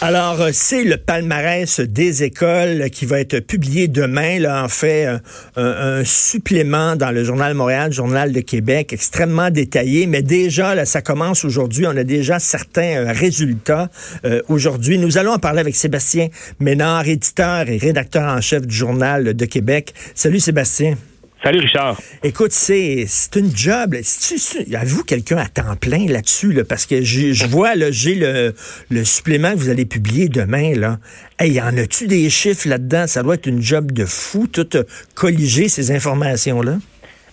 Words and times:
Alors, 0.00 0.40
euh, 0.40 0.50
c'est 0.52 0.84
le 0.84 0.96
palmarès 0.96 1.80
des 1.80 2.22
écoles 2.22 2.88
qui 2.90 3.04
va 3.04 3.18
être 3.18 3.40
publié 3.40 3.88
demain. 3.88 4.38
Là, 4.38 4.62
en 4.62 4.68
fait, 4.68 5.06
un, 5.06 5.20
un, 5.56 6.04
supplément 6.04 6.94
dans 6.94 7.10
le 7.10 7.24
Journal 7.24 7.54
Montréal, 7.54 7.92
Journal 7.92 8.32
de 8.32 8.40
Québec, 8.40 8.92
extrêmement 8.92 9.50
détaillé. 9.50 10.06
Mais 10.06 10.22
déjà, 10.22 10.74
là, 10.74 10.84
ça 10.84 11.02
commence 11.02 11.44
aujourd'hui. 11.44 11.86
On 11.86 11.96
a 11.96 12.04
déjà 12.04 12.38
certains 12.38 13.06
euh, 13.06 13.12
résultats 13.12 13.90
euh, 14.24 14.40
aujourd'hui. 14.48 14.98
Nous 14.98 15.18
allons 15.18 15.32
en 15.32 15.38
parler 15.38 15.60
avec 15.60 15.74
Sébastien 15.74 16.28
Ménard, 16.60 17.08
éditeur 17.08 17.68
et 17.68 17.76
rédacteur 17.76 18.32
en 18.32 18.40
chef 18.40 18.66
du 18.66 18.76
Journal 18.76 19.34
de 19.34 19.44
Québec. 19.46 19.94
Salut 20.14 20.38
Sébastien. 20.38 20.94
Salut 21.42 21.60
Richard. 21.60 21.98
Écoute, 22.22 22.52
c'est 22.52 23.06
une 23.34 23.56
job. 23.56 23.94
Avez-vous 23.94 25.04
quelqu'un 25.04 25.38
à 25.38 25.46
temps 25.46 25.74
plein 25.74 26.06
là-dessus 26.06 26.52
là? 26.52 26.64
Parce 26.64 26.84
que 26.84 27.00
je 27.02 27.46
vois 27.46 27.72
j'ai 27.90 28.14
le, 28.14 28.54
le 28.90 29.04
supplément 29.06 29.52
que 29.52 29.56
vous 29.56 29.70
allez 29.70 29.86
publier 29.86 30.28
demain 30.28 30.74
là. 30.74 30.98
Hey, 31.38 31.52
y 31.52 31.60
en 31.62 31.78
a-tu 31.78 32.08
des 32.08 32.28
chiffres 32.28 32.68
là-dedans? 32.68 33.06
Ça 33.06 33.22
doit 33.22 33.36
être 33.36 33.46
une 33.46 33.62
job 33.62 33.90
de 33.90 34.04
fou, 34.04 34.48
tout 34.48 34.68
colliger 35.14 35.70
ces 35.70 35.92
informations 35.92 36.60
là. 36.60 36.76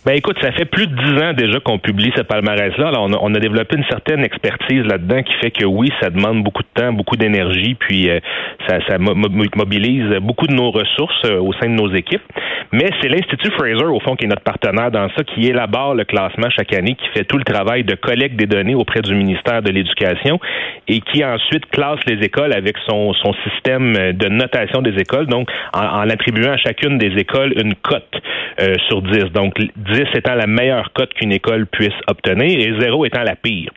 Ben 0.08 0.16
écoute, 0.16 0.38
ça 0.42 0.54
fait 0.54 0.64
plus 0.64 0.88
de 0.88 0.96
dix 0.96 1.22
ans 1.22 1.34
déjà 1.34 1.60
qu'on 1.60 1.80
publie 1.80 2.14
ce 2.16 2.22
palmarès-là. 2.22 2.88
Alors, 2.88 3.10
on, 3.22 3.36
a, 3.36 3.40
développé 3.40 3.76
une 3.76 3.84
certaine 3.90 4.24
expertise 4.24 4.86
là-dedans 4.86 5.22
qui 5.22 5.34
fait 5.42 5.52
que 5.52 5.66
oui, 5.66 5.92
ça 6.02 6.10
demande 6.10 6.46
beaucoup 6.46 6.64
de 6.64 6.82
temps, 6.82 6.94
beaucoup 6.94 7.18
d'énergie, 7.18 7.76
puis 7.76 8.10
euh, 8.10 8.22
ça, 8.70 8.78
ça 8.88 8.98
mobilise 9.00 10.18
beaucoup 10.22 10.48
de 10.48 10.54
nos 10.54 10.72
ressources 10.72 11.26
euh, 11.26 11.42
au 11.42 11.52
sein 11.52 11.68
de 11.68 11.74
nos 11.74 11.94
équipes. 11.94 12.24
Mais 12.72 12.90
c'est 13.02 13.10
l'Institut 13.10 13.52
Fraser, 13.52 13.84
au 13.84 14.00
fond, 14.00 14.16
qui 14.16 14.26
est 14.26 14.30
notre 14.30 14.44
partenaire 14.44 14.92
dans 14.92 15.10
ça, 15.10 15.26
qui 15.26 15.48
élabore 15.48 15.94
le 15.94 16.06
classement 16.06 16.50
chaque 16.52 16.74
année, 16.74 16.96
qui 16.96 17.08
fait 17.10 17.26
tout 17.26 17.38
le 17.38 17.44
travail 17.44 17.84
de 17.84 17.96
collecte 17.96 18.38
des 18.38 18.46
données 18.46 18.76
auprès 18.76 19.02
du 19.02 19.14
ministère 19.14 19.62
de 19.62 19.72
l'Éducation 19.72 20.40
et 20.88 21.02
qui 21.02 21.24
ensuite 21.24 21.66
classe 21.70 22.00
les 22.08 22.26
écoles 22.26 22.54
avec 22.54 22.78
son, 22.88 23.14
son 23.14 23.34
système 23.50 24.14
de 24.14 24.30
notation 24.30 24.82
des 24.82 24.98
écoles, 25.00 25.28
donc 25.28 25.50
en, 25.74 26.10
attribuant 26.10 26.54
à 26.54 26.58
chacune 26.58 26.98
des 26.98 27.18
écoles 27.20 27.54
une 27.58 27.76
cote 27.76 28.22
euh, 28.62 28.74
sur 28.88 29.02
10. 29.02 29.32
Donc 29.34 29.54
10 29.76 29.97
étant 30.14 30.36
la 30.36 30.48
meilleure 30.48 30.92
cote 30.94 31.14
qu'une 31.14 31.32
école 31.32 31.66
puisse 31.68 31.94
obtenir 32.08 32.60
et 32.60 32.80
0 32.80 33.06
étant 33.06 33.24
la 33.24 33.36
pire. 33.36 33.72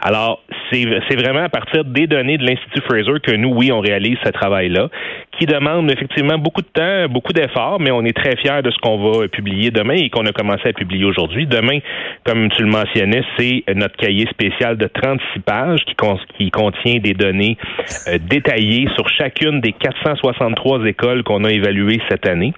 Alors, 0.00 0.42
c'est 0.72 1.16
vraiment 1.16 1.44
à 1.44 1.48
partir 1.48 1.84
des 1.84 2.06
données 2.06 2.38
de 2.38 2.44
l'Institut 2.44 2.82
Fraser 2.82 3.20
que 3.22 3.32
nous, 3.32 3.50
oui, 3.50 3.72
on 3.72 3.80
réalise 3.80 4.18
ce 4.24 4.30
travail-là, 4.30 4.88
qui 5.38 5.46
demande 5.46 5.90
effectivement 5.90 6.38
beaucoup 6.38 6.62
de 6.62 6.68
temps, 6.72 7.08
beaucoup 7.08 7.32
d'efforts, 7.32 7.80
mais 7.80 7.90
on 7.90 8.04
est 8.04 8.16
très 8.16 8.36
fiers 8.36 8.62
de 8.62 8.70
ce 8.70 8.78
qu'on 8.78 8.96
va 8.98 9.28
publier 9.28 9.70
demain 9.70 9.94
et 9.94 10.10
qu'on 10.10 10.26
a 10.26 10.32
commencé 10.32 10.68
à 10.68 10.72
publier 10.72 11.04
aujourd'hui. 11.04 11.46
Demain, 11.46 11.78
comme 12.24 12.48
tu 12.50 12.62
le 12.62 12.68
mentionnais, 12.68 13.22
c'est 13.38 13.64
notre 13.74 13.96
cahier 13.96 14.26
spécial 14.30 14.76
de 14.76 14.86
36 14.86 15.40
pages 15.40 15.80
qui, 15.86 15.94
qui 16.38 16.50
contient 16.50 16.98
des 16.98 17.14
données 17.14 17.56
euh, 18.08 18.18
détaillées 18.18 18.88
sur 18.94 19.08
chacune 19.08 19.60
des 19.60 19.72
463 19.72 20.86
écoles 20.86 21.22
qu'on 21.22 21.44
a 21.44 21.50
évaluées 21.50 22.00
cette 22.08 22.26
année. 22.26 22.52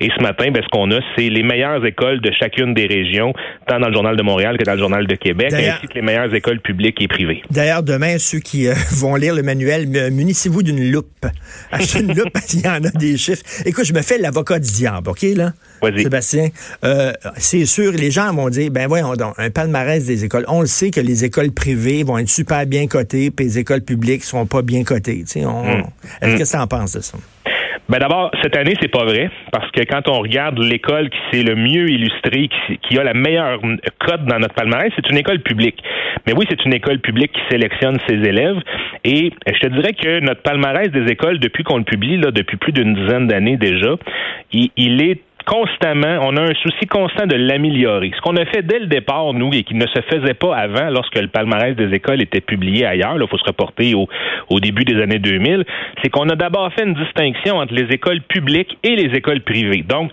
Et 0.00 0.08
ce 0.16 0.22
matin, 0.22 0.50
ben, 0.50 0.62
ce 0.62 0.68
qu'on 0.68 0.90
a, 0.90 1.00
c'est 1.16 1.28
les 1.28 1.42
meilleures 1.42 1.84
écoles 1.84 2.20
de 2.20 2.30
chacune 2.32 2.74
des 2.74 2.86
régions, 2.86 3.32
tant 3.68 3.78
dans 3.78 3.88
le 3.88 3.94
Journal 3.94 4.16
de 4.16 4.22
Montréal 4.22 4.56
que 4.58 4.64
dans 4.64 4.72
le 4.72 4.78
Journal 4.78 5.06
de 5.06 5.14
Québec, 5.14 5.52
ainsi 5.52 5.86
que 5.86 5.94
les 5.94 6.02
meilleures 6.02 6.34
écoles 6.34 6.60
publiques 6.60 7.00
et 7.00 7.08
privées. 7.08 7.42
D'ailleurs, 7.50 7.82
demain, 7.82 8.18
ceux 8.18 8.40
qui 8.40 8.66
euh, 8.66 8.74
vont 9.00 9.14
lire 9.14 9.34
le 9.34 9.42
manuel, 9.42 9.86
munissez-vous 9.86 10.62
d'une 10.62 10.90
loupe. 10.90 11.26
Achetez 11.72 12.00
une 12.00 12.14
loupe 12.14 12.21
parce 12.32 12.46
qu'il 12.46 12.60
y 12.60 12.68
en 12.68 12.84
a 12.84 12.90
des 12.90 13.16
chiffres. 13.16 13.42
Écoute, 13.64 13.84
je 13.84 13.92
me 13.92 14.02
fais 14.02 14.18
l'avocat 14.18 14.58
du 14.58 14.70
diable, 14.70 15.10
OK, 15.10 15.22
là? 15.22 15.52
Sébastien, 15.96 16.48
euh, 16.84 17.12
c'est 17.38 17.66
sûr, 17.66 17.92
les 17.92 18.12
gens 18.12 18.32
vont 18.32 18.48
dire, 18.48 18.70
ben 18.70 18.86
voyons 18.86 19.14
donc, 19.14 19.34
un 19.38 19.50
palmarès 19.50 20.04
des 20.04 20.24
écoles. 20.24 20.44
On 20.46 20.60
le 20.60 20.68
sait 20.68 20.90
que 20.92 21.00
les 21.00 21.24
écoles 21.24 21.50
privées 21.50 22.04
vont 22.04 22.18
être 22.18 22.28
super 22.28 22.66
bien 22.66 22.86
cotées, 22.86 23.30
puis 23.32 23.46
les 23.46 23.58
écoles 23.58 23.82
publiques 23.82 24.22
seront 24.22 24.46
pas 24.46 24.62
bien 24.62 24.84
cotées. 24.84 25.24
On, 25.36 25.78
mm. 25.78 25.82
Est-ce 26.20 26.42
que 26.42 26.50
tu 26.50 26.56
en 26.56 26.66
penses 26.68 26.92
de 26.92 27.00
ça? 27.00 27.18
Ben 27.88 27.98
d'abord, 27.98 28.30
cette 28.42 28.56
année, 28.56 28.74
c'est 28.80 28.90
pas 28.90 29.04
vrai, 29.04 29.28
parce 29.50 29.70
que 29.72 29.82
quand 29.82 30.08
on 30.08 30.20
regarde 30.20 30.58
l'école 30.58 31.10
qui 31.10 31.18
s'est 31.30 31.42
le 31.42 31.56
mieux 31.56 31.90
illustrée, 31.90 32.48
qui, 32.82 32.98
a 32.98 33.04
la 33.04 33.12
meilleure 33.12 33.60
cote 33.98 34.24
dans 34.24 34.38
notre 34.38 34.54
palmarès, 34.54 34.92
c'est 34.94 35.10
une 35.10 35.18
école 35.18 35.40
publique. 35.40 35.82
Mais 36.26 36.32
oui, 36.32 36.46
c'est 36.48 36.64
une 36.64 36.72
école 36.72 37.00
publique 37.00 37.32
qui 37.32 37.40
sélectionne 37.50 37.98
ses 38.08 38.14
élèves. 38.14 38.58
Et 39.04 39.32
je 39.46 39.58
te 39.58 39.66
dirais 39.66 39.94
que 39.94 40.20
notre 40.20 40.42
palmarès 40.42 40.90
des 40.90 41.10
écoles, 41.10 41.38
depuis 41.38 41.64
qu'on 41.64 41.78
le 41.78 41.84
publie, 41.84 42.18
là, 42.18 42.30
depuis 42.30 42.56
plus 42.56 42.72
d'une 42.72 42.94
dizaine 42.94 43.26
d'années 43.26 43.56
déjà, 43.56 43.96
il 44.52 45.02
est 45.02 45.20
constamment, 45.44 46.18
on 46.22 46.36
a 46.36 46.42
un 46.42 46.54
souci 46.54 46.86
constant 46.86 47.26
de 47.26 47.36
l'améliorer. 47.36 48.12
Ce 48.16 48.20
qu'on 48.20 48.36
a 48.36 48.44
fait 48.46 48.62
dès 48.62 48.78
le 48.78 48.86
départ, 48.86 49.32
nous, 49.32 49.50
et 49.52 49.62
qui 49.62 49.74
ne 49.74 49.86
se 49.86 50.00
faisait 50.10 50.34
pas 50.34 50.56
avant 50.56 50.90
lorsque 50.90 51.16
le 51.16 51.28
palmarès 51.28 51.76
des 51.76 51.94
écoles 51.94 52.22
était 52.22 52.40
publié 52.40 52.86
ailleurs, 52.86 53.16
il 53.20 53.28
faut 53.28 53.38
se 53.38 53.44
reporter 53.44 53.94
au, 53.94 54.08
au 54.50 54.60
début 54.60 54.84
des 54.84 55.00
années 55.00 55.18
2000, 55.18 55.64
c'est 56.02 56.10
qu'on 56.10 56.28
a 56.28 56.36
d'abord 56.36 56.72
fait 56.72 56.84
une 56.84 56.94
distinction 56.94 57.56
entre 57.56 57.74
les 57.74 57.92
écoles 57.92 58.22
publiques 58.22 58.78
et 58.82 58.96
les 58.96 59.16
écoles 59.16 59.40
privées. 59.40 59.84
Donc, 59.88 60.10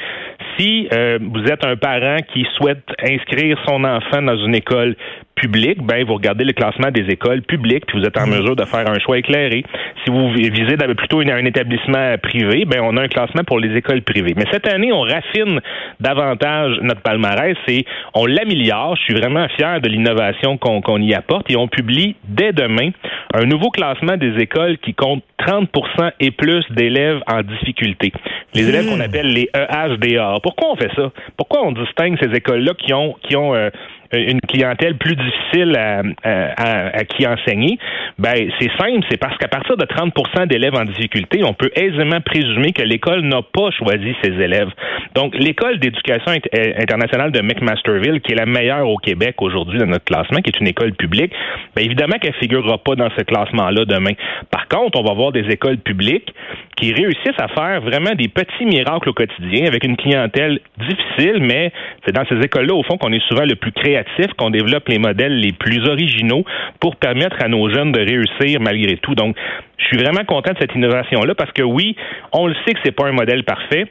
si 0.57 0.87
euh, 0.93 1.19
vous 1.21 1.43
êtes 1.45 1.65
un 1.65 1.75
parent 1.75 2.17
qui 2.33 2.45
souhaite 2.57 2.83
inscrire 3.01 3.57
son 3.67 3.83
enfant 3.83 4.21
dans 4.21 4.37
une 4.37 4.55
école 4.55 4.95
publique, 5.41 5.81
ben 5.81 6.03
vous 6.05 6.15
regardez 6.15 6.43
le 6.43 6.53
classement 6.53 6.91
des 6.91 7.05
écoles 7.09 7.41
publiques, 7.41 7.85
puis 7.87 7.99
vous 7.99 8.05
êtes 8.05 8.17
en 8.17 8.27
mm. 8.27 8.31
mesure 8.31 8.55
de 8.55 8.65
faire 8.65 8.89
un 8.89 8.99
choix 8.99 9.17
éclairé. 9.17 9.63
Si 10.03 10.11
vous 10.11 10.29
visez 10.29 10.77
plutôt 10.97 11.19
un 11.19 11.45
établissement 11.45 12.15
privé, 12.21 12.65
ben 12.65 12.81
on 12.83 12.97
a 12.97 13.01
un 13.01 13.07
classement 13.07 13.43
pour 13.43 13.59
les 13.59 13.75
écoles 13.75 14.01
privées. 14.01 14.33
Mais 14.35 14.45
cette 14.51 14.67
année, 14.67 14.91
on 14.91 15.01
raffine 15.01 15.59
davantage 15.99 16.77
notre 16.81 17.01
palmarès 17.01 17.57
et 17.67 17.85
on 18.13 18.25
l'améliore. 18.25 18.95
Je 18.97 19.03
suis 19.03 19.13
vraiment 19.13 19.47
fier 19.57 19.81
de 19.81 19.89
l'innovation 19.89 20.57
qu'on 20.57 21.01
y 21.01 21.13
apporte 21.13 21.49
et 21.49 21.57
on 21.57 21.67
publie 21.67 22.15
dès 22.27 22.51
demain 22.51 22.89
un 23.33 23.45
nouveau 23.45 23.69
classement 23.69 24.17
des 24.17 24.41
écoles 24.41 24.77
qui 24.79 24.93
compte 24.93 25.23
30% 25.45 26.11
et 26.19 26.31
plus 26.31 26.65
d'élèves 26.71 27.21
en 27.27 27.41
difficulté. 27.41 28.11
Les 28.53 28.67
élèves 28.67 28.87
qu'on 28.87 28.97
hmm. 28.97 29.01
appelle 29.01 29.27
les 29.27 29.49
EHDA. 29.53 30.35
Pourquoi 30.43 30.71
on 30.71 30.75
fait 30.75 30.91
ça? 30.95 31.11
Pourquoi 31.37 31.65
on 31.65 31.71
distingue 31.71 32.17
ces 32.21 32.35
écoles-là 32.35 32.73
qui 32.77 32.93
ont, 32.93 33.15
qui 33.23 33.35
ont 33.35 33.55
euh, 33.55 33.69
une 34.11 34.41
clientèle 34.41 34.97
plus 34.97 35.15
difficile 35.15 35.77
à, 35.77 36.01
à, 36.23 37.03
qui 37.05 37.27
enseigner, 37.27 37.77
ben 38.17 38.33
c'est 38.59 38.71
simple, 38.77 39.05
c'est 39.09 39.19
parce 39.19 39.37
qu'à 39.37 39.47
partir 39.47 39.77
de 39.77 39.85
30% 39.85 40.47
d'élèves 40.47 40.75
en 40.75 40.85
difficulté, 40.85 41.43
on 41.43 41.53
peut 41.53 41.71
aisément 41.75 42.19
présumer 42.21 42.71
que 42.71 42.81
l'école 42.81 43.21
n'a 43.21 43.41
pas 43.41 43.69
choisi 43.71 44.15
ses 44.23 44.31
élèves. 44.31 44.69
Donc 45.15 45.35
l'école 45.35 45.79
d'éducation 45.79 46.31
euh, 46.31 46.73
internationale 46.79 47.31
de 47.31 47.41
McMasterville, 47.41 48.21
qui 48.21 48.33
est 48.33 48.35
la 48.35 48.45
meilleure 48.45 48.87
au 48.87 48.97
Québec 48.97 49.35
aujourd'hui 49.41 49.79
dans 49.79 49.87
notre 49.87 50.05
classement, 50.05 50.39
qui 50.39 50.49
est 50.49 50.59
une 50.59 50.67
école 50.67 50.93
publique, 50.93 51.33
ben 51.75 51.85
évidemment 51.85 52.17
qu'elle 52.19 52.35
figurera 52.35 52.77
pas 52.77 52.95
dans 52.95 53.09
ce 53.17 53.23
classement-là 53.23 53.85
demain. 53.85 54.13
Par 54.51 54.67
contre, 54.67 54.99
on 54.99 55.03
va 55.03 55.13
voir 55.13 55.31
des 55.31 55.45
écoles 55.49 55.77
publiques 55.77 56.33
qui 56.79 56.93
réussissent 56.93 57.39
à 57.39 57.47
faire 57.49 57.81
vraiment 57.81 58.15
des 58.15 58.29
petits 58.29 58.65
miracles 58.65 59.09
au 59.09 59.13
quotidien 59.13 59.65
avec 59.67 59.83
une 59.83 59.97
clientèle 59.97 60.59
difficile, 60.77 61.39
mais 61.41 61.71
c'est 62.05 62.13
dans 62.13 62.25
ces 62.27 62.39
écoles-là, 62.39 62.73
au 62.73 62.83
fond, 62.83 62.97
qu'on 62.97 63.11
est 63.11 63.25
souvent 63.27 63.43
le 63.45 63.55
plus 63.55 63.71
créatif, 63.71 64.27
qu'on 64.37 64.49
développe 64.49 64.87
les 64.87 64.97
modèles 64.97 65.39
les 65.39 65.51
plus 65.51 65.85
originaux 65.87 66.45
pour 66.79 66.95
permettre 66.95 67.37
à 67.43 67.47
nos 67.47 67.69
jeunes 67.69 67.91
de 67.91 67.99
réussir 67.99 68.61
malgré 68.61 68.97
tout. 68.97 69.15
Donc, 69.15 69.35
je 69.77 69.85
suis 69.85 69.97
vraiment 69.97 70.23
content 70.25 70.53
de 70.53 70.57
cette 70.59 70.75
innovation-là 70.75 71.35
parce 71.35 71.51
que 71.51 71.63
oui, 71.63 71.95
on 72.31 72.47
le 72.47 72.55
sait 72.65 72.73
que 72.73 72.79
c'est 72.83 72.95
pas 72.95 73.07
un 73.07 73.13
modèle 73.13 73.43
parfait. 73.43 73.85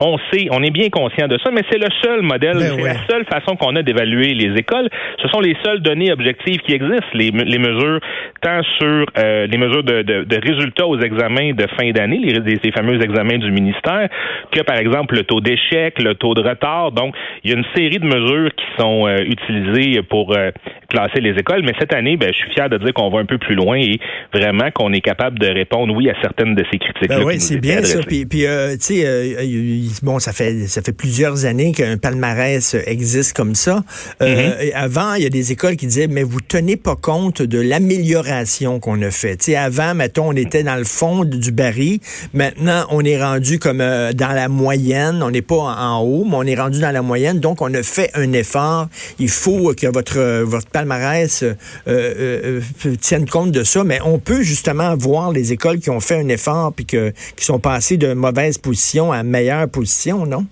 On 0.00 0.18
sait, 0.30 0.48
on 0.50 0.62
est 0.62 0.70
bien 0.70 0.90
conscient 0.90 1.28
de 1.28 1.38
ça, 1.38 1.50
mais 1.50 1.62
c'est 1.70 1.78
le 1.78 1.88
seul 2.02 2.20
modèle, 2.20 2.58
ben 2.58 2.72
c'est 2.76 2.84
la 2.84 3.06
seule 3.08 3.24
façon 3.24 3.56
qu'on 3.56 3.76
a 3.76 3.82
d'évaluer 3.82 4.34
les 4.34 4.58
écoles. 4.58 4.88
Ce 5.22 5.28
sont 5.28 5.40
les 5.40 5.56
seules 5.64 5.80
données 5.80 6.12
objectives 6.12 6.58
qui 6.58 6.74
existent, 6.74 7.06
les, 7.14 7.30
les 7.30 7.58
mesures 7.58 8.00
tant 8.42 8.62
sur 8.78 9.06
euh, 9.16 9.46
les 9.46 9.56
mesures 9.56 9.84
de, 9.84 10.02
de, 10.02 10.24
de, 10.24 10.36
résultats 10.42 10.86
aux 10.86 11.00
examens 11.00 11.52
de 11.52 11.66
fin 11.78 11.90
d'année, 11.92 12.18
les, 12.18 12.58
les, 12.62 12.72
fameux 12.72 13.00
examens 13.02 13.38
du 13.38 13.50
ministère, 13.50 14.08
que 14.50 14.60
par 14.62 14.76
exemple 14.76 15.14
le 15.14 15.22
taux 15.22 15.40
d'échec, 15.40 16.02
le 16.02 16.14
taux 16.14 16.34
de 16.34 16.42
retard. 16.42 16.92
Donc, 16.92 17.14
il 17.44 17.50
y 17.50 17.54
a 17.54 17.56
une 17.56 17.64
série 17.74 17.98
de 17.98 18.06
mesures 18.06 18.50
qui 18.54 18.66
sont 18.78 19.06
euh, 19.06 19.18
utilisées 19.18 20.02
pour 20.02 20.36
euh, 20.36 20.50
classer 20.96 21.20
les 21.20 21.38
écoles. 21.38 21.62
Mais 21.64 21.72
cette 21.78 21.92
année, 21.92 22.16
ben, 22.16 22.30
je 22.32 22.38
suis 22.38 22.50
fier 22.52 22.68
de 22.68 22.78
dire 22.78 22.92
qu'on 22.94 23.10
va 23.10 23.18
un 23.18 23.26
peu 23.26 23.38
plus 23.38 23.54
loin 23.54 23.76
et 23.76 23.98
vraiment 24.32 24.70
qu'on 24.74 24.92
est 24.92 25.00
capable 25.00 25.38
de 25.38 25.46
répondre, 25.46 25.94
oui, 25.94 26.08
à 26.08 26.14
certaines 26.22 26.54
de 26.54 26.64
ces 26.70 26.78
critiques. 26.78 27.08
Ben 27.08 27.22
oui, 27.22 27.40
c'est 27.40 27.58
bien 27.58 27.82
ça. 27.82 28.00
Puis, 28.00 28.24
puis 28.24 28.46
euh, 28.46 28.72
tu 28.72 28.80
sais, 28.80 29.02
euh, 29.04 29.88
bon, 30.02 30.18
ça 30.18 30.32
fait 30.32 30.66
ça 30.66 30.82
fait 30.82 30.96
plusieurs 30.96 31.44
années 31.44 31.72
qu'un 31.72 31.98
palmarès 31.98 32.74
existe 32.86 33.36
comme 33.36 33.54
ça. 33.54 33.82
Euh, 34.22 34.26
mm-hmm. 34.26 34.74
Avant, 34.74 35.14
il 35.14 35.22
y 35.22 35.26
a 35.26 35.30
des 35.30 35.52
écoles 35.52 35.76
qui 35.76 35.86
disaient, 35.86 36.08
mais 36.08 36.22
vous 36.22 36.40
tenez 36.40 36.76
pas 36.76 36.96
compte 36.96 37.42
de 37.42 37.60
l'amélioration 37.60 38.80
qu'on 38.80 39.00
a 39.02 39.10
fait. 39.10 39.36
Tu 39.36 39.44
sais, 39.52 39.56
avant, 39.56 39.94
mettons, 39.94 40.28
on 40.28 40.36
était 40.36 40.62
dans 40.62 40.76
le 40.76 40.84
fond 40.84 41.24
du 41.24 41.52
baril. 41.52 41.98
Maintenant, 42.32 42.86
on 42.90 43.04
est 43.04 43.22
rendu 43.22 43.58
comme 43.58 43.78
dans 43.78 44.34
la 44.34 44.48
moyenne. 44.48 45.22
On 45.22 45.30
n'est 45.30 45.42
pas 45.42 45.56
en 45.56 46.00
haut, 46.00 46.24
mais 46.24 46.36
on 46.36 46.42
est 46.42 46.54
rendu 46.54 46.80
dans 46.80 46.90
la 46.92 47.02
moyenne. 47.02 47.40
Donc, 47.40 47.60
on 47.60 47.72
a 47.74 47.82
fait 47.82 48.10
un 48.14 48.32
effort. 48.32 48.88
Il 49.18 49.28
faut 49.28 49.74
que 49.74 49.86
votre 49.86 50.42
votre 50.44 50.68
palmarès 50.68 50.85
euh, 50.92 51.54
euh, 51.88 52.60
euh, 52.86 52.96
tiennent 53.00 53.28
compte 53.28 53.52
de 53.52 53.62
ça, 53.64 53.84
mais 53.84 53.98
on 54.04 54.18
peut 54.18 54.42
justement 54.42 54.94
voir 54.96 55.32
les 55.32 55.52
écoles 55.52 55.78
qui 55.78 55.90
ont 55.90 56.00
fait 56.00 56.20
un 56.20 56.28
effort 56.28 56.72
puis 56.74 56.86
qui 56.86 57.44
sont 57.44 57.58
passées 57.58 57.96
de 57.96 58.14
mauvaise 58.14 58.58
position 58.58 59.12
à 59.12 59.22
meilleure 59.22 59.68
position, 59.70 60.26
non? 60.26 60.46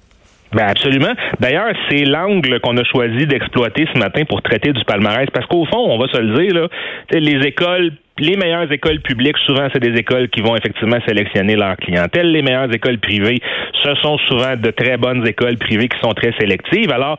Ben 0.52 0.68
absolument. 0.68 1.12
D'ailleurs, 1.40 1.74
c'est 1.88 2.04
l'angle 2.04 2.60
qu'on 2.60 2.76
a 2.76 2.84
choisi 2.84 3.26
d'exploiter 3.26 3.86
ce 3.92 3.98
matin 3.98 4.22
pour 4.28 4.40
traiter 4.40 4.72
du 4.72 4.84
palmarès, 4.84 5.28
parce 5.32 5.46
qu'au 5.46 5.64
fond, 5.66 5.78
on 5.78 5.98
va 5.98 6.06
se 6.06 6.18
le 6.18 6.38
dire, 6.38 6.54
là, 6.54 6.68
les 7.12 7.46
écoles 7.46 7.92
les 8.18 8.36
meilleures 8.36 8.70
écoles 8.70 9.00
publiques, 9.00 9.36
souvent, 9.44 9.66
c'est 9.72 9.80
des 9.80 9.98
écoles 9.98 10.28
qui 10.28 10.40
vont 10.40 10.54
effectivement 10.54 10.98
sélectionner 11.06 11.56
leur 11.56 11.76
clientèle. 11.76 12.30
Les 12.30 12.42
meilleures 12.42 12.72
écoles 12.72 12.98
privées, 12.98 13.40
ce 13.82 13.94
sont 13.96 14.18
souvent 14.28 14.54
de 14.56 14.70
très 14.70 14.96
bonnes 14.96 15.26
écoles 15.26 15.56
privées 15.56 15.88
qui 15.88 15.98
sont 15.98 16.12
très 16.12 16.32
sélectives. 16.38 16.92
Alors, 16.92 17.18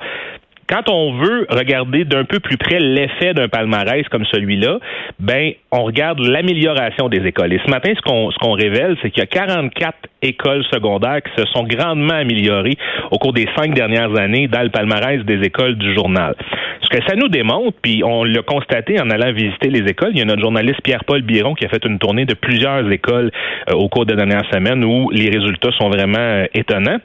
quand 0.67 0.89
on 0.89 1.13
veut 1.13 1.45
regarder 1.49 2.05
d'un 2.05 2.23
peu 2.23 2.39
plus 2.39 2.57
près 2.57 2.79
l'effet 2.79 3.33
d'un 3.33 3.47
palmarès 3.47 4.07
comme 4.09 4.25
celui-là, 4.25 4.79
ben 5.19 5.51
on 5.71 5.83
regarde 5.83 6.19
l'amélioration 6.19 7.07
des 7.09 7.25
écoles. 7.25 7.53
Et 7.53 7.61
ce 7.63 7.69
matin, 7.69 7.91
ce 7.95 8.01
qu'on 8.01 8.31
ce 8.31 8.37
qu'on 8.37 8.53
révèle, 8.53 8.97
c'est 9.01 9.11
qu'il 9.11 9.21
y 9.21 9.23
a 9.23 9.27
44 9.27 9.95
écoles 10.21 10.63
secondaires 10.71 11.21
qui 11.21 11.41
se 11.41 11.47
sont 11.51 11.63
grandement 11.63 12.15
améliorées 12.15 12.77
au 13.11 13.17
cours 13.17 13.33
des 13.33 13.47
cinq 13.55 13.73
dernières 13.73 14.17
années 14.17 14.47
dans 14.47 14.63
le 14.63 14.69
palmarès 14.69 15.23
des 15.23 15.45
écoles 15.45 15.75
du 15.75 15.93
journal. 15.93 16.35
Ce 16.81 16.89
que 16.89 17.03
ça 17.07 17.15
nous 17.15 17.29
démontre, 17.29 17.77
puis 17.81 18.03
on 18.03 18.23
l'a 18.23 18.41
constaté 18.43 18.99
en 19.01 19.09
allant 19.09 19.31
visiter 19.31 19.69
les 19.69 19.89
écoles, 19.89 20.11
il 20.13 20.19
y 20.19 20.21
a 20.21 20.25
notre 20.25 20.41
journaliste 20.41 20.81
Pierre-Paul 20.83 21.21
Biron 21.21 21.55
qui 21.55 21.65
a 21.65 21.69
fait 21.69 21.83
une 21.85 21.97
tournée 21.97 22.25
de 22.25 22.35
plusieurs 22.35 22.89
écoles 22.91 23.31
euh, 23.69 23.75
au 23.75 23.89
cours 23.89 24.05
des 24.05 24.15
dernières 24.15 24.45
semaines 24.51 24.83
où 24.83 25.09
les 25.09 25.29
résultats 25.29 25.71
sont 25.79 25.89
vraiment 25.89 26.17
euh, 26.17 26.45
étonnants. 26.53 26.97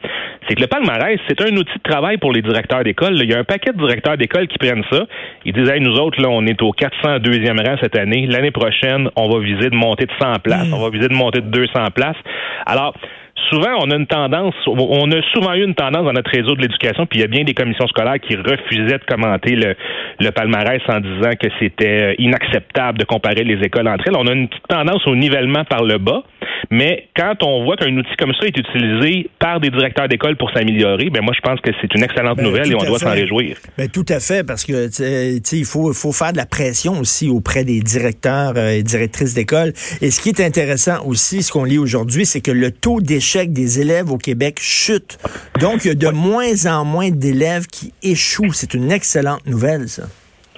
C'est 0.49 0.55
que 0.55 0.61
le 0.61 0.67
palmarès, 0.67 1.19
c'est 1.29 1.41
un 1.43 1.57
outil 1.57 1.79
de 1.79 1.91
travail 1.91 2.19
pour 2.19 2.33
les 2.33 2.43
directeurs 2.43 2.85
d'école. 2.85 3.15
Il 3.23 3.31
y 3.31 3.35
a 3.35 3.45
paquet 3.51 3.73
de 3.73 3.79
directeurs 3.79 4.17
d'école 4.17 4.47
qui 4.47 4.59
prennent 4.59 4.85
ça. 4.91 5.07
Ils 5.45 5.53
disent, 5.53 5.73
nous 5.81 5.99
autres, 5.99 6.23
là, 6.23 6.29
on 6.31 6.47
est 6.47 6.63
au 6.63 6.71
402e 6.71 7.67
rang 7.67 7.77
cette 7.83 7.97
année. 7.97 8.27
L'année 8.29 8.53
prochaine, 8.53 9.09
on 9.17 9.29
va 9.29 9.41
viser 9.41 9.71
de 9.71 9.75
monter 9.75 10.07
de 10.07 10.13
100 10.21 10.39
places. 10.39 10.69
Hmm. 10.69 10.75
On 10.75 10.81
va 10.81 10.91
viser 10.91 11.09
de 11.09 11.15
monter 11.15 11.41
de 11.41 11.51
200 11.51 11.91
places. 11.93 12.17
Alors, 12.65 12.95
souvent, 13.49 13.77
on 13.81 13.91
a 13.91 13.97
une 13.97 14.07
tendance, 14.07 14.55
on 14.67 15.11
a 15.11 15.23
souvent 15.33 15.55
eu 15.55 15.65
une 15.65 15.75
tendance 15.75 16.05
dans 16.05 16.13
notre 16.13 16.31
réseau 16.31 16.55
de 16.55 16.63
l'éducation, 16.63 17.07
puis 17.07 17.19
il 17.19 17.23
y 17.23 17.25
a 17.25 17.29
bien 17.29 17.45
des 17.45 17.55
commissions 17.55 17.87
scolaires 17.89 18.21
qui 18.21 18.37
refusaient 18.37 18.99
de 18.99 19.05
commenter 19.09 19.55
le, 19.57 19.75
le 20.19 20.31
palmarès 20.31 20.83
en 20.89 21.01
disant 21.01 21.33
que 21.41 21.49
c'était 21.59 22.03
euh, 22.03 22.15
inacceptable 22.19 22.99
de 22.99 23.05
comparer 23.05 23.45
les 23.45 23.65
écoles 23.65 23.89
entre 23.89 24.05
elles. 24.07 24.17
On 24.17 24.27
a 24.27 24.33
une 24.33 24.49
petite 24.49 24.69
tendance 24.69 25.07
au 25.07 25.17
nivellement 25.17 25.65
par 25.65 25.83
le 25.85 25.99
bas. 25.99 26.23
Mais 26.71 27.09
quand 27.17 27.43
on 27.43 27.65
voit 27.65 27.77
qu'un 27.77 27.97
outil 27.97 28.15
comme 28.17 28.33
ça 28.39 28.47
est 28.47 28.57
utilisé 28.57 29.29
par 29.39 29.61
des 29.61 29.71
directeurs 29.71 30.09
d'école 30.09 30.37
pour 30.37 30.51
s'améliorer, 30.53 31.11
ben 31.11 31.23
moi 31.23 31.33
je 31.35 31.41
pense 31.41 31.61
que 31.61 31.71
c'est 31.81 31.93
une 31.95 32.05
excellente 32.05 32.37
ben, 32.37 32.45
nouvelle 32.45 32.71
et 32.71 32.75
on 32.75 32.85
doit 32.85 32.99
s'en 32.99 33.11
réjouir. 33.11 33.57
Ben, 33.77 33.89
tout 33.89 34.05
à 34.09 34.21
fait, 34.21 34.47
parce 34.47 34.65
que 34.65 34.89
il 35.57 35.65
faut, 35.65 35.93
faut 35.93 36.13
faire 36.13 36.33
de 36.33 36.37
la 36.37 36.47
pression 36.47 37.01
aussi 37.01 37.29
auprès 37.29 37.65
des 37.65 37.81
directeurs 37.81 38.53
euh, 38.57 38.71
et 38.71 38.83
directrices 38.83 39.35
d'école. 39.35 39.73
Et 40.01 40.11
ce 40.11 40.21
qui 40.21 40.29
est 40.29 40.41
intéressant 40.41 41.05
aussi, 41.07 41.43
ce 41.43 41.51
qu'on 41.51 41.65
lit 41.65 41.79
aujourd'hui, 41.79 42.25
c'est 42.25 42.41
que 42.41 42.53
le 42.53 42.71
taux 42.71 43.01
d'échec 43.01 43.30
des 43.39 43.81
élèves 43.81 44.11
au 44.11 44.19
Québec 44.19 44.59
chute. 44.61 45.19
Donc, 45.61 45.85
il 45.85 45.89
y 45.89 45.91
a 45.91 45.95
de 45.95 46.09
moins 46.09 46.67
en 46.67 46.85
moins 46.85 47.11
d'élèves 47.11 47.67
qui 47.67 47.93
échouent. 48.03 48.53
C'est 48.53 48.75
une 48.75 48.91
excellente 48.91 49.47
nouvelle, 49.47 49.89
ça. 49.89 50.05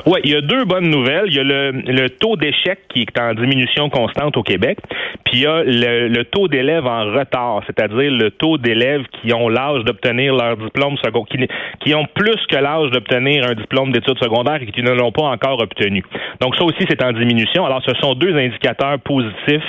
Oui, 0.07 0.19
il 0.25 0.33
y 0.33 0.35
a 0.35 0.41
deux 0.41 0.65
bonnes 0.65 0.89
nouvelles. 0.89 1.27
Il 1.29 1.35
y 1.35 1.39
a 1.39 1.45
le, 1.45 2.11
taux 2.11 2.37
d'échec 2.37 2.81
qui 2.89 3.03
est 3.03 3.21
en 3.21 3.35
diminution 3.35 3.89
constante 3.89 4.37
au 4.37 4.43
Québec, 4.43 4.79
puis 5.25 5.39
il 5.39 5.41
y 5.43 5.47
a 5.47 5.63
le, 5.63 6.23
taux 6.25 6.49
d'élèves 6.49 6.87
en 6.87 7.05
retard, 7.05 7.63
c'est-à-dire 7.67 8.11
le 8.11 8.31
taux 8.31 8.59
d'élèves 8.59 9.05
qui 9.21 9.33
ont 9.33 9.49
l'âge 9.49 9.85
d'obtenir 9.85 10.35
leur 10.35 10.57
diplôme 10.57 10.97
secondaire, 10.97 11.27
qui, 11.31 11.47
qui, 11.85 11.95
ont 11.95 12.07
plus 12.15 12.39
que 12.49 12.57
l'âge 12.57 12.91
d'obtenir 12.91 13.47
un 13.49 13.55
diplôme 13.55 13.93
d'études 13.93 14.19
secondaires 14.19 14.61
et 14.61 14.67
qui 14.67 14.83
ne 14.83 14.91
l'ont 14.91 15.13
pas 15.13 15.25
encore 15.25 15.61
obtenu. 15.63 16.03
Donc 16.41 16.57
ça 16.57 16.65
aussi, 16.65 16.85
c'est 16.89 17.03
en 17.05 17.13
diminution. 17.13 17.65
Alors, 17.65 17.83
ce 17.87 17.95
sont 18.01 18.15
deux 18.15 18.35
indicateurs 18.35 18.99
positifs 19.01 19.63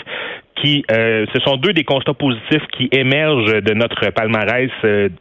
qui, 0.55 0.83
euh, 0.91 1.25
ce 1.33 1.39
sont 1.41 1.57
deux 1.57 1.73
des 1.73 1.83
constats 1.83 2.13
positifs 2.13 2.65
qui 2.77 2.89
émergent 2.91 3.61
de 3.61 3.73
notre 3.73 4.09
palmarès 4.11 4.69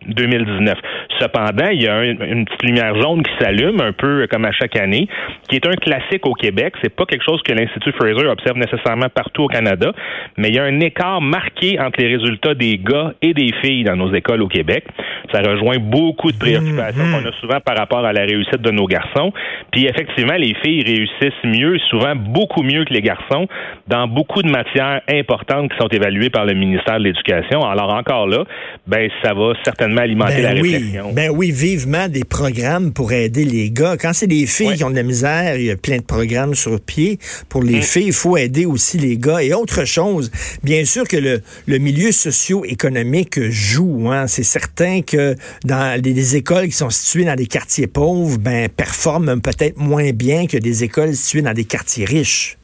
2019. 0.07 0.79
Euh, 0.79 1.03
Cependant, 1.23 1.69
il 1.71 1.83
y 1.83 1.89
a 1.89 2.03
une 2.05 2.45
petite 2.45 2.65
lumière 2.65 3.01
jaune 3.01 3.23
qui 3.23 3.31
s'allume 3.39 3.81
un 3.81 3.93
peu 3.93 4.27
comme 4.31 4.45
à 4.45 4.51
chaque 4.51 4.77
année, 4.77 5.09
qui 5.49 5.57
est 5.57 5.67
un 5.67 5.75
classique 5.75 6.27
au 6.27 6.35
Québec. 6.35 6.75
C'est 6.83 6.95
pas 6.95 7.05
quelque 7.05 7.25
chose 7.25 7.41
que 7.43 7.53
l'Institut 7.53 7.93
Fraser 7.93 8.27
observe 8.27 8.57
nécessairement 8.57 9.09
partout 9.09 9.45
au 9.45 9.47
Canada, 9.47 9.93
mais 10.37 10.49
il 10.49 10.57
y 10.57 10.59
a 10.59 10.65
un 10.65 10.81
écart 10.81 11.21
marqué 11.21 11.79
entre 11.79 12.01
les 12.01 12.17
résultats 12.17 12.55
des 12.55 12.77
gars 12.79 13.13
et 13.23 13.35
des 13.35 13.53
filles 13.63 13.85
dans 13.85 13.95
nos 13.95 14.13
écoles 14.13 14.43
au 14.43 14.49
Québec. 14.49 14.85
Ça 15.33 15.41
rejoint 15.41 15.79
beaucoup 15.79 16.33
de 16.33 16.39
préoccupations 16.39 17.05
mm-hmm. 17.05 17.23
qu'on 17.23 17.29
a 17.29 17.33
souvent 17.41 17.61
par 17.61 17.77
rapport 17.77 18.05
à 18.05 18.13
la 18.13 18.23
réussite 18.23 18.61
de 18.61 18.71
nos 18.71 18.87
garçons. 18.87 19.33
Puis 19.71 19.87
effectivement, 19.87 20.35
les 20.35 20.55
filles 20.65 20.83
réussissent 20.83 21.45
mieux, 21.45 21.79
souvent 21.91 22.17
beaucoup 22.17 22.63
mieux 22.63 22.85
que 22.85 22.93
les 22.93 23.01
garçons, 23.01 23.47
dans 23.87 24.09
beaucoup 24.09 24.43
de 24.43 24.51
matières 24.51 25.03
importantes 25.23 25.71
qui 25.71 25.79
sont 25.79 25.89
évaluées 25.89 26.31
par 26.31 26.45
le 26.45 26.55
ministère 26.55 26.99
de 26.99 27.05
l'Éducation. 27.05 27.63
Alors 27.63 27.95
encore 27.95 28.27
là, 28.27 28.45
ben 28.87 29.09
ça 29.23 29.35
va 29.35 29.53
certainement 29.65 30.03
alimenter 30.03 30.37
ben 30.37 30.43
la 30.43 30.51
réflexion. 30.51 31.13
Ben 31.13 31.31
oui, 31.31 31.51
vivement 31.51 32.09
des 32.09 32.25
programmes 32.25 32.93
pour 32.93 33.13
aider 33.13 33.45
les 33.45 33.71
gars. 33.71 33.97
Quand 33.97 34.13
c'est 34.13 34.27
des 34.27 34.47
filles 34.47 34.77
qui 34.77 34.85
ont 34.85 34.91
de 34.91 34.97
la 34.97 35.03
misère, 35.03 35.57
il 35.57 35.67
y 35.67 35.71
a 35.71 35.77
plein 35.77 35.99
de 35.99 36.03
programmes 36.03 36.55
sur 36.55 36.81
pied. 36.81 37.19
Pour 37.49 37.63
les 37.63 37.79
mm. 37.79 37.83
filles, 37.83 38.07
il 38.07 38.13
faut 38.13 38.37
aider 38.37 38.67
aussi 38.67 38.99
les 38.99 39.17
gars. 39.17 39.43
Et 39.43 39.53
autre 39.55 39.85
chose, 39.85 40.31
bien 40.63 40.85
sûr 40.85 41.07
que 41.07 41.17
le, 41.17 41.41
le 41.67 41.79
milieu 41.79 42.13
socio-économique 42.13 43.41
joue. 43.51 44.11
Hein. 44.11 44.27
C'est 44.27 44.43
certain 44.43 45.03
que 45.03 45.35
dans 45.65 46.01
les, 46.03 46.37
écoles 46.37 46.67
qui 46.67 46.73
sont 46.73 46.91
situées 46.91 47.25
dans 47.25 47.35
des 47.35 47.47
quartiers 47.47 47.87
pauvres, 47.87 48.39
ben 48.39 48.69
performent 48.69 49.41
peut-être 49.41 49.79
moins 49.79 50.11
bien 50.13 50.47
que 50.47 50.57
des 50.57 50.85
écoles 50.85 51.15
situées 51.15 51.43
dans 51.43 51.53
des 51.53 51.65
quartiers 51.65 52.05
riches. 52.05 52.57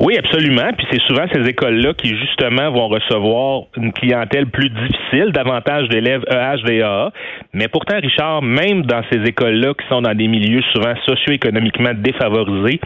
Oui, 0.00 0.16
absolument. 0.18 0.70
Puis 0.76 0.86
c'est 0.90 1.02
souvent 1.02 1.24
ces 1.32 1.48
écoles-là 1.48 1.94
qui, 1.94 2.16
justement, 2.16 2.70
vont 2.70 2.88
recevoir 2.88 3.62
une 3.76 3.92
clientèle 3.92 4.46
plus 4.46 4.70
difficile, 4.70 5.32
davantage 5.32 5.88
d'élèves 5.88 6.24
EHVA. 6.30 7.12
Mais 7.52 7.68
pourtant, 7.68 7.96
Richard, 8.00 8.42
même 8.42 8.82
dans 8.82 9.02
ces 9.10 9.22
écoles-là 9.22 9.74
qui 9.74 9.86
sont 9.88 10.02
dans 10.02 10.14
des 10.14 10.28
milieux 10.28 10.62
souvent 10.72 10.94
socio-économiquement 11.06 11.92
défavorisés, 11.94 12.80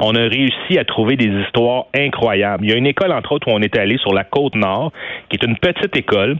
on 0.00 0.14
a 0.14 0.20
réussi 0.20 0.78
à 0.78 0.84
trouver 0.84 1.16
des 1.16 1.30
histoires 1.42 1.86
incroyables. 1.94 2.64
Il 2.64 2.70
y 2.70 2.74
a 2.74 2.76
une 2.76 2.86
école, 2.86 3.12
entre 3.12 3.32
autres, 3.32 3.48
où 3.48 3.52
on 3.52 3.60
est 3.60 3.76
allé 3.78 3.96
sur 3.98 4.12
la 4.12 4.24
côte 4.24 4.54
nord, 4.54 4.92
qui 5.28 5.36
est 5.36 5.46
une 5.46 5.56
petite 5.56 5.96
école 5.96 6.36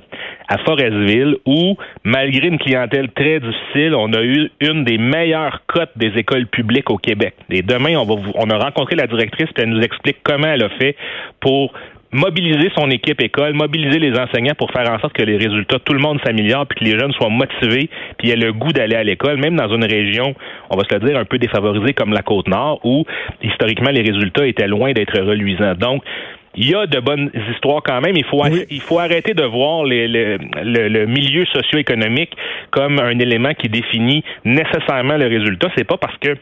à 0.49 0.59
Forestville, 0.59 1.37
où, 1.47 1.77
malgré 2.05 2.49
une 2.49 2.59
clientèle 2.59 3.11
très 3.13 3.41
difficile, 3.41 3.95
on 3.95 4.13
a 4.13 4.23
eu 4.23 4.51
une 4.61 4.85
des 4.85 4.99
meilleures 4.99 5.63
cotes 5.67 5.97
des 5.97 6.13
écoles 6.17 6.47
publiques 6.47 6.91
au 6.91 6.99
Québec. 6.99 7.35
Et 7.51 7.63
demain, 7.63 7.97
on, 7.97 8.05
va, 8.05 8.15
on 8.35 8.51
a 8.51 8.59
rencontré 8.59 8.97
la 8.97 9.07
directrice, 9.07 9.49
puis 9.55 9.65
elle 9.65 9.71
nous 9.71 9.83
explique 9.83 10.19
comment 10.23 10.49
elle 10.49 10.63
a 10.63 10.69
fait 10.71 10.97
pour 11.41 11.73
mobiliser 12.13 12.71
son 12.77 12.91
équipe 12.91 13.21
école, 13.21 13.53
mobiliser 13.53 13.99
les 13.99 14.19
enseignants 14.19 14.55
pour 14.57 14.71
faire 14.71 14.91
en 14.91 14.99
sorte 14.99 15.13
que 15.13 15.23
les 15.23 15.37
résultats, 15.37 15.79
tout 15.79 15.93
le 15.93 15.99
monde 15.99 16.19
s'améliore, 16.25 16.67
puis 16.67 16.79
que 16.81 16.85
les 16.85 16.99
jeunes 16.99 17.13
soient 17.13 17.29
motivés, 17.29 17.91
puis 18.19 18.31
aient 18.31 18.37
le 18.37 18.53
goût 18.53 18.73
d'aller 18.73 18.97
à 18.97 19.05
l'école, 19.05 19.37
même 19.39 19.57
dans 19.57 19.69
une 19.69 19.85
région, 19.85 20.35
on 20.71 20.77
va 20.77 20.85
se 20.89 20.95
le 20.95 21.07
dire, 21.07 21.19
un 21.19 21.25
peu 21.25 21.39
défavorisée 21.39 21.93
comme 21.93 22.13
la 22.13 22.23
Côte-Nord, 22.23 22.81
où 22.85 23.05
historiquement 23.43 23.91
les 23.91 24.03
résultats 24.03 24.47
étaient 24.47 24.69
loin 24.69 24.93
d'être 24.93 25.19
reluisants. 25.19 25.75
Donc, 25.75 26.03
il 26.57 26.71
y 26.71 26.75
a 26.75 26.87
de 26.87 27.01
bonnes 27.01 27.31
histoires 27.53 27.83
quand 27.85 28.01
même. 28.01 28.17
Il 28.17 28.25
faut, 28.25 28.43
il 28.71 28.81
faut 28.81 28.99
arrêter 28.99 29.35
de 29.35 29.45
voir 29.45 29.85
le, 29.85 30.07
le, 30.07 31.07
milieu 31.07 31.45
socio-économique 31.47 32.33
comme 32.71 32.99
un 32.99 33.19
élément 33.19 33.55
qui 33.55 33.69
définit 33.69 34.25
nécessairement 34.45 35.17
le 35.17 35.27
résultat. 35.27 35.69
C'est 35.77 35.85
pas 35.85 35.99
parce 35.99 36.17
que 36.19 36.37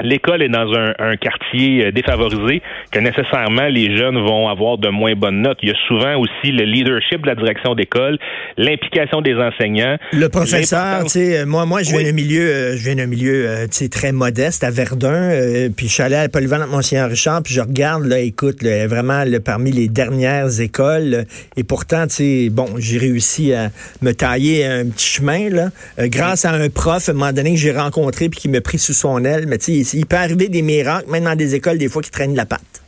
l'école 0.00 0.42
est 0.42 0.48
dans 0.48 0.72
un, 0.72 1.16
quartier 1.16 1.86
euh, 1.86 1.92
défavorisé 1.92 2.62
que 2.90 2.98
nécessairement 2.98 3.66
les 3.68 3.96
jeunes 3.96 4.18
vont 4.18 4.48
avoir 4.48 4.78
de 4.78 4.88
moins 4.88 5.14
bonnes 5.14 5.42
notes. 5.42 5.58
Il 5.62 5.68
y 5.68 5.72
a 5.72 5.76
souvent 5.86 6.16
aussi 6.18 6.52
le 6.52 6.64
leadership 6.64 7.22
de 7.22 7.26
la 7.26 7.34
direction 7.34 7.74
d'école, 7.74 8.18
l'implication 8.56 9.20
des 9.20 9.34
enseignants. 9.34 9.96
Le 10.12 10.28
professeur, 10.28 11.04
tu 11.04 11.10
sais, 11.10 11.44
moi, 11.44 11.66
moi, 11.66 11.82
je 11.82 11.90
viens 11.90 12.02
d'un 12.02 12.12
milieu, 12.12 12.42
euh, 12.42 12.76
je 12.76 12.84
viens 12.84 12.96
d'un 12.96 13.06
milieu, 13.06 13.48
euh, 13.48 13.66
tu 13.66 13.78
sais, 13.78 13.88
très 13.88 14.12
modeste 14.12 14.64
à 14.64 14.70
Verdun, 14.70 15.30
puis 15.76 15.88
je 15.88 15.92
suis 15.92 16.02
allé 16.02 16.16
à 16.16 16.28
Polyvalente 16.28 16.70
Monseigneur 16.70 17.08
Richard, 17.08 17.42
puis 17.42 17.54
je 17.54 17.60
regarde, 17.60 18.04
là, 18.04 18.18
écoute, 18.20 18.62
vraiment, 18.62 19.24
parmi 19.44 19.72
les 19.72 19.88
dernières 19.88 20.60
écoles, 20.60 21.24
et 21.56 21.64
pourtant, 21.64 22.06
tu 22.06 22.14
sais, 22.14 22.48
bon, 22.50 22.66
j'ai 22.78 22.98
réussi 22.98 23.52
à 23.52 23.70
me 24.02 24.12
tailler 24.12 24.64
un 24.66 24.86
petit 24.86 25.06
chemin, 25.06 25.48
là, 25.48 25.68
grâce 25.98 26.44
à 26.44 26.52
un 26.52 26.68
prof, 26.68 27.08
à 27.08 27.12
un 27.12 27.14
moment 27.14 27.32
donné, 27.32 27.52
que 27.52 27.60
j'ai 27.60 27.72
rencontré, 27.72 28.28
puis 28.28 28.40
qui 28.40 28.48
m'a 28.48 28.60
pris 28.60 28.78
sous 28.78 28.92
son 28.92 29.24
aile, 29.24 29.46
mais 29.46 29.58
tu 29.58 29.84
sais, 29.84 29.84
il 29.94 30.06
peut 30.06 30.16
arriver 30.16 30.48
des 30.48 30.62
miracles, 30.62 31.10
même 31.10 31.24
dans 31.24 31.36
des 31.36 31.54
écoles, 31.54 31.78
des 31.78 31.88
fois, 31.88 32.02
qui 32.02 32.10
traînent 32.10 32.36
la 32.36 32.46
patte. 32.46 32.82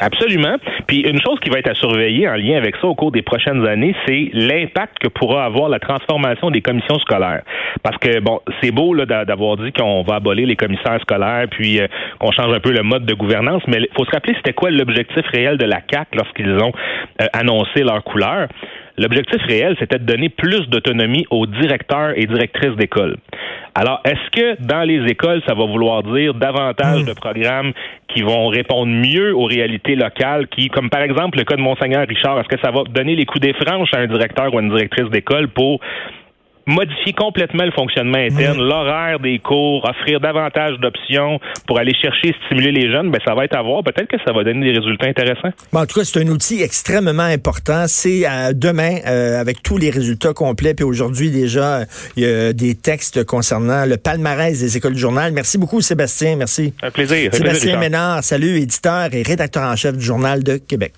Absolument. 0.00 0.56
Puis 0.88 1.00
une 1.00 1.20
chose 1.20 1.38
qui 1.40 1.50
va 1.50 1.58
être 1.60 1.70
à 1.70 1.74
surveiller 1.74 2.28
en 2.28 2.34
lien 2.34 2.56
avec 2.56 2.74
ça 2.76 2.86
au 2.88 2.94
cours 2.94 3.12
des 3.12 3.22
prochaines 3.22 3.64
années, 3.64 3.94
c'est 4.06 4.30
l'impact 4.32 4.98
que 4.98 5.08
pourra 5.08 5.44
avoir 5.44 5.68
la 5.68 5.78
transformation 5.78 6.50
des 6.50 6.60
commissions 6.62 6.98
scolaires. 6.98 7.42
Parce 7.82 7.96
que 7.98 8.18
bon, 8.20 8.40
c'est 8.60 8.72
beau 8.72 8.96
d'avoir 8.96 9.56
dit 9.56 9.72
qu'on 9.72 10.02
va 10.02 10.16
abolir 10.16 10.48
les 10.48 10.56
commissaires 10.56 11.00
scolaires, 11.00 11.46
puis 11.50 11.80
euh, 11.80 11.86
qu'on 12.18 12.32
change 12.32 12.52
un 12.52 12.60
peu 12.60 12.72
le 12.72 12.82
mode 12.82 13.06
de 13.06 13.14
gouvernance, 13.14 13.62
mais 13.68 13.78
il 13.78 13.88
faut 13.96 14.04
se 14.04 14.10
rappeler 14.10 14.34
c'était 14.36 14.52
quoi 14.52 14.70
l'objectif 14.70 15.24
réel 15.32 15.58
de 15.58 15.64
la 15.64 15.80
CAC 15.80 16.08
lorsqu'ils 16.14 16.50
ont 16.50 16.72
euh, 17.22 17.26
annoncé 17.32 17.82
leur 17.82 18.02
couleur. 18.02 18.48
L'objectif 18.96 19.42
réel, 19.42 19.76
c'était 19.78 19.98
de 19.98 20.04
donner 20.04 20.28
plus 20.28 20.68
d'autonomie 20.68 21.26
aux 21.30 21.46
directeurs 21.46 22.12
et 22.16 22.26
directrices 22.26 22.76
d'école. 22.76 23.16
Alors, 23.74 24.00
est-ce 24.04 24.30
que 24.30 24.62
dans 24.62 24.82
les 24.82 25.04
écoles, 25.10 25.42
ça 25.48 25.54
va 25.54 25.64
vouloir 25.64 26.04
dire 26.04 26.32
davantage 26.34 27.02
hmm. 27.02 27.06
de 27.06 27.12
programmes 27.12 27.72
qui 28.06 28.22
vont 28.22 28.46
répondre 28.46 28.86
mieux 28.86 29.34
aux 29.34 29.46
réalités 29.46 29.96
locales, 29.96 30.46
qui, 30.46 30.68
comme 30.68 30.90
par 30.90 31.02
exemple 31.02 31.38
le 31.38 31.44
cas 31.44 31.56
de 31.56 31.60
Monseigneur 31.60 32.06
Richard, 32.06 32.38
est-ce 32.38 32.48
que 32.48 32.60
ça 32.62 32.70
va 32.70 32.84
donner 32.84 33.16
les 33.16 33.24
coups 33.24 33.40
des 33.40 33.52
franches 33.52 33.92
à 33.92 33.98
un 33.98 34.06
directeur 34.06 34.54
ou 34.54 34.58
à 34.58 34.62
une 34.62 34.70
directrice 34.70 35.10
d'école 35.10 35.48
pour 35.48 35.80
modifier 36.66 37.12
complètement 37.12 37.64
le 37.64 37.72
fonctionnement 37.72 38.18
interne, 38.18 38.58
l'horaire 38.58 39.18
des 39.20 39.38
cours, 39.38 39.88
offrir 39.88 40.20
davantage 40.20 40.78
d'options 40.78 41.38
pour 41.66 41.78
aller 41.78 41.94
chercher, 41.94 42.34
stimuler 42.46 42.72
les 42.72 42.90
jeunes, 42.90 43.10
ben 43.10 43.20
ça 43.24 43.34
va 43.34 43.44
être 43.44 43.56
à 43.56 43.62
voir. 43.62 43.82
Peut-être 43.82 44.08
que 44.08 44.16
ça 44.24 44.32
va 44.32 44.44
donner 44.44 44.72
des 44.72 44.78
résultats 44.78 45.06
intéressants. 45.06 45.50
en 45.72 45.86
tout 45.86 45.98
cas, 45.98 46.04
c'est 46.04 46.20
un 46.20 46.28
outil 46.28 46.62
extrêmement 46.62 47.22
important. 47.22 47.84
C'est 47.86 48.26
euh, 48.26 48.52
demain, 48.54 48.98
euh, 49.06 49.40
avec 49.40 49.62
tous 49.62 49.78
les 49.78 49.90
résultats 49.90 50.32
complets, 50.32 50.74
puis 50.74 50.84
aujourd'hui 50.84 51.30
déjà, 51.30 51.80
il 52.16 52.24
y 52.24 52.26
a 52.26 52.52
des 52.52 52.74
textes 52.74 53.24
concernant 53.24 53.86
le 53.86 53.96
palmarès 53.96 54.58
des 54.58 54.76
écoles 54.76 54.94
du 54.94 55.00
journal. 55.00 55.32
Merci 55.32 55.58
beaucoup, 55.58 55.80
Sébastien. 55.80 56.36
Merci. 56.36 56.74
Un 56.82 56.90
plaisir. 56.90 57.34
Sébastien 57.34 57.78
Ménard, 57.78 58.22
salut, 58.22 58.58
éditeur 58.58 59.08
et 59.12 59.22
rédacteur 59.22 59.64
en 59.64 59.76
chef 59.76 59.96
du 59.96 60.04
Journal 60.04 60.42
de 60.42 60.56
Québec. 60.56 60.92